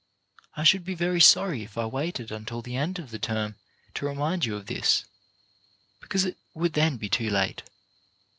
[0.55, 3.57] I should be very sorry if I waited until the end of the term
[3.93, 5.05] to remind you of this,
[5.99, 7.61] because it would then be too late.